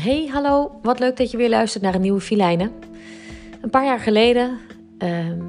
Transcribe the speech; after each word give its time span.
Hey, 0.00 0.26
hallo. 0.26 0.78
Wat 0.82 0.98
leuk 0.98 1.16
dat 1.16 1.30
je 1.30 1.36
weer 1.36 1.48
luistert 1.48 1.82
naar 1.82 1.94
een 1.94 2.00
nieuwe 2.00 2.20
Filijnen. 2.20 2.72
Een 3.60 3.70
paar 3.70 3.84
jaar 3.84 3.98
geleden 3.98 4.58
ehm, 4.98 5.40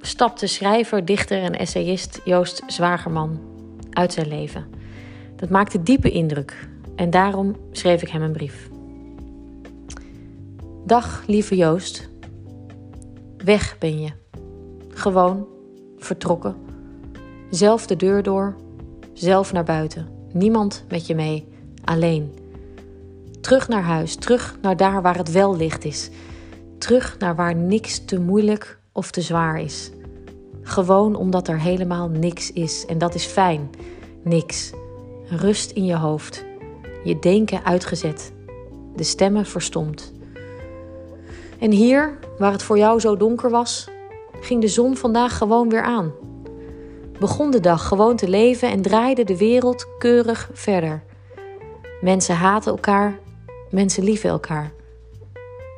stapte 0.00 0.46
schrijver, 0.46 1.04
dichter 1.04 1.42
en 1.42 1.58
essayist 1.58 2.20
Joost 2.24 2.62
Zwagerman 2.66 3.40
uit 3.90 4.12
zijn 4.12 4.28
leven. 4.28 4.66
Dat 5.36 5.50
maakte 5.50 5.82
diepe 5.82 6.10
indruk 6.10 6.68
en 6.96 7.10
daarom 7.10 7.56
schreef 7.72 8.02
ik 8.02 8.08
hem 8.08 8.22
een 8.22 8.32
brief. 8.32 8.68
Dag, 10.86 11.22
lieve 11.26 11.56
Joost. 11.56 12.10
Weg 13.36 13.78
ben 13.78 14.00
je. 14.00 14.10
Gewoon, 14.88 15.46
vertrokken. 15.98 16.56
Zelf 17.50 17.86
de 17.86 17.96
deur 17.96 18.22
door, 18.22 18.56
zelf 19.12 19.52
naar 19.52 19.64
buiten. 19.64 20.08
Niemand 20.32 20.84
met 20.88 21.06
je 21.06 21.14
mee, 21.14 21.48
alleen. 21.84 22.39
Terug 23.40 23.68
naar 23.68 23.82
huis, 23.82 24.14
terug 24.14 24.56
naar 24.62 24.76
daar 24.76 25.02
waar 25.02 25.16
het 25.16 25.32
wel 25.32 25.56
licht 25.56 25.84
is. 25.84 26.10
Terug 26.78 27.16
naar 27.18 27.36
waar 27.36 27.54
niks 27.54 28.04
te 28.04 28.20
moeilijk 28.20 28.78
of 28.92 29.10
te 29.10 29.20
zwaar 29.20 29.60
is. 29.60 29.90
Gewoon 30.62 31.14
omdat 31.14 31.48
er 31.48 31.60
helemaal 31.60 32.08
niks 32.08 32.52
is 32.52 32.86
en 32.86 32.98
dat 32.98 33.14
is 33.14 33.24
fijn. 33.24 33.70
Niks. 34.24 34.72
Rust 35.28 35.70
in 35.70 35.84
je 35.84 35.96
hoofd. 35.96 36.44
Je 37.04 37.18
denken 37.18 37.64
uitgezet. 37.64 38.32
De 38.96 39.04
stemmen 39.04 39.46
verstomd. 39.46 40.12
En 41.58 41.70
hier, 41.70 42.18
waar 42.38 42.52
het 42.52 42.62
voor 42.62 42.78
jou 42.78 43.00
zo 43.00 43.16
donker 43.16 43.50
was, 43.50 43.88
ging 44.40 44.60
de 44.60 44.68
zon 44.68 44.96
vandaag 44.96 45.38
gewoon 45.38 45.68
weer 45.68 45.82
aan. 45.82 46.12
Begon 47.18 47.50
de 47.50 47.60
dag 47.60 47.88
gewoon 47.88 48.16
te 48.16 48.28
leven 48.28 48.70
en 48.70 48.82
draaide 48.82 49.24
de 49.24 49.36
wereld 49.36 49.86
keurig 49.98 50.50
verder. 50.52 51.02
Mensen 52.00 52.34
haten 52.34 52.72
elkaar, 52.72 53.18
mensen 53.70 54.04
lieven 54.04 54.30
elkaar. 54.30 54.72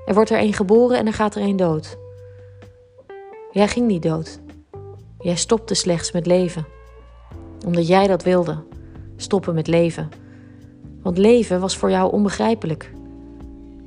Er 0.04 0.14
wordt 0.14 0.30
er 0.30 0.40
een 0.40 0.52
geboren 0.52 0.98
en 0.98 1.06
er 1.06 1.12
gaat 1.12 1.34
er 1.34 1.42
een 1.42 1.56
dood. 1.56 1.98
Jij 3.50 3.68
ging 3.68 3.86
niet 3.86 4.02
dood. 4.02 4.40
Jij 5.18 5.36
stopte 5.36 5.74
slechts 5.74 6.12
met 6.12 6.26
leven. 6.26 6.66
Omdat 7.66 7.86
jij 7.86 8.06
dat 8.06 8.22
wilde. 8.22 8.62
Stoppen 9.16 9.54
met 9.54 9.66
leven. 9.66 10.08
Want 11.02 11.18
leven 11.18 11.60
was 11.60 11.76
voor 11.76 11.90
jou 11.90 12.12
onbegrijpelijk. 12.12 12.92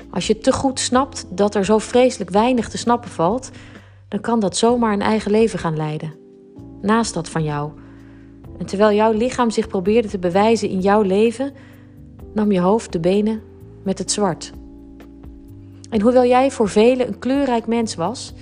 Als 0.09 0.27
je 0.27 0.37
te 0.37 0.51
goed 0.51 0.79
snapt 0.79 1.25
dat 1.29 1.55
er 1.55 1.65
zo 1.65 1.77
vreselijk 1.77 2.29
weinig 2.29 2.69
te 2.69 2.77
snappen 2.77 3.09
valt, 3.09 3.49
dan 4.07 4.19
kan 4.19 4.39
dat 4.39 4.57
zomaar 4.57 4.93
een 4.93 5.01
eigen 5.01 5.31
leven 5.31 5.59
gaan 5.59 5.77
leiden. 5.77 6.13
Naast 6.81 7.13
dat 7.13 7.29
van 7.29 7.43
jou. 7.43 7.71
En 8.57 8.65
terwijl 8.65 8.95
jouw 8.95 9.11
lichaam 9.11 9.49
zich 9.49 9.67
probeerde 9.67 10.07
te 10.07 10.19
bewijzen 10.19 10.69
in 10.69 10.79
jouw 10.79 11.01
leven, 11.01 11.53
nam 12.33 12.51
je 12.51 12.59
hoofd 12.59 12.91
de 12.91 12.99
benen 12.99 13.41
met 13.86 13.97
het 13.97 14.11
zwart. 14.11 14.52
En 15.89 16.02
hoewel 16.02 16.25
jij 16.25 16.52
voor 16.52 16.69
velen 16.69 17.08
een 17.08 17.19
kleurrijk 17.19 17.67
mens 17.67 17.95
was, 17.95 18.33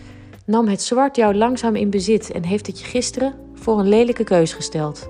nam 0.45 0.67
het 0.67 0.81
zwart 0.81 1.15
jou 1.15 1.35
langzaam 1.35 1.75
in 1.75 1.89
bezit 1.89 2.31
en 2.31 2.43
heeft 2.43 2.67
het 2.67 2.79
je 2.79 2.85
gisteren 2.85 3.33
voor 3.53 3.79
een 3.79 3.87
lelijke 3.87 4.23
keus 4.23 4.53
gesteld. 4.53 5.09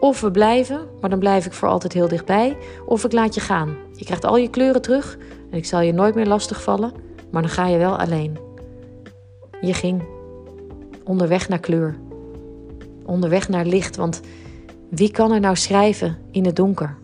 Of 0.00 0.20
we 0.20 0.30
blijven, 0.30 0.88
maar 1.00 1.10
dan 1.10 1.18
blijf 1.18 1.46
ik 1.46 1.52
voor 1.52 1.68
altijd 1.68 1.92
heel 1.92 2.08
dichtbij, 2.08 2.56
of 2.86 3.04
ik 3.04 3.12
laat 3.12 3.34
je 3.34 3.40
gaan. 3.40 3.76
Je 3.92 4.04
krijgt 4.04 4.24
al 4.24 4.36
je 4.36 4.50
kleuren 4.50 4.82
terug 4.82 5.18
en 5.50 5.56
ik 5.56 5.64
zal 5.64 5.80
je 5.80 5.92
nooit 5.92 6.14
meer 6.14 6.26
lastigvallen, 6.26 6.92
maar 7.30 7.42
dan 7.42 7.50
ga 7.50 7.66
je 7.66 7.78
wel 7.78 7.98
alleen. 7.98 8.38
Je 9.60 9.72
ging 9.72 10.02
onderweg 11.04 11.48
naar 11.48 11.58
kleur, 11.58 11.96
onderweg 13.04 13.48
naar 13.48 13.64
licht, 13.64 13.96
want 13.96 14.20
wie 14.90 15.10
kan 15.10 15.32
er 15.32 15.40
nou 15.40 15.56
schrijven 15.56 16.18
in 16.30 16.44
het 16.44 16.56
donker? 16.56 16.96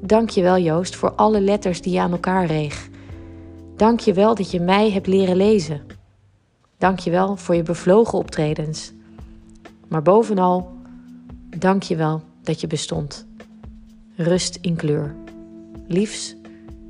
Dank 0.00 0.30
je 0.30 0.42
wel, 0.42 0.58
Joost, 0.58 0.96
voor 0.96 1.12
alle 1.12 1.40
letters 1.40 1.80
die 1.80 1.92
je 1.92 2.00
aan 2.00 2.12
elkaar 2.12 2.46
reeg. 2.46 2.88
Dank 3.76 4.00
je 4.00 4.12
wel 4.12 4.34
dat 4.34 4.50
je 4.50 4.60
mij 4.60 4.90
hebt 4.90 5.06
leren 5.06 5.36
lezen. 5.36 5.80
Dank 6.78 6.98
je 6.98 7.10
wel 7.10 7.36
voor 7.36 7.54
je 7.54 7.62
bevlogen 7.62 8.18
optredens. 8.18 8.92
Maar 9.88 10.02
bovenal, 10.02 10.72
dank 11.56 11.82
je 11.82 11.96
wel 11.96 12.22
dat 12.42 12.60
je 12.60 12.66
bestond. 12.66 13.26
Rust 14.16 14.58
in 14.60 14.76
kleur. 14.76 15.14
Liefs, 15.86 16.36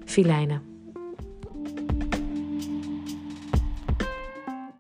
Filijnen. 0.04 0.69